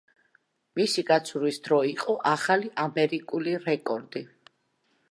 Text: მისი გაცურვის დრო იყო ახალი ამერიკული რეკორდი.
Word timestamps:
მისი 0.79 1.03
გაცურვის 1.09 1.61
დრო 1.67 1.79
იყო 1.91 2.17
ახალი 2.33 2.73
ამერიკული 2.87 3.55
რეკორდი. 3.69 4.27